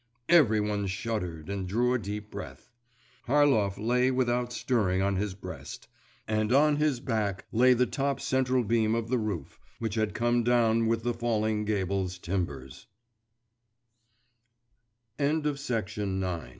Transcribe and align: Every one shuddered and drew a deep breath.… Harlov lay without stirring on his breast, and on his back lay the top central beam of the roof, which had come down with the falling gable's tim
Every 0.29 0.59
one 0.59 0.87
shuddered 0.87 1.47
and 1.47 1.67
drew 1.67 1.93
a 1.93 1.99
deep 1.99 2.31
breath.… 2.31 2.71
Harlov 3.27 3.77
lay 3.77 4.09
without 4.09 4.51
stirring 4.51 4.99
on 5.03 5.15
his 5.17 5.35
breast, 5.35 5.87
and 6.27 6.51
on 6.51 6.77
his 6.77 6.99
back 6.99 7.45
lay 7.51 7.75
the 7.75 7.85
top 7.85 8.19
central 8.19 8.63
beam 8.63 8.95
of 8.95 9.09
the 9.09 9.19
roof, 9.19 9.59
which 9.77 9.93
had 9.93 10.15
come 10.15 10.43
down 10.43 10.87
with 10.87 11.03
the 11.03 11.13
falling 11.13 11.65
gable's 11.65 12.17
tim 12.17 12.47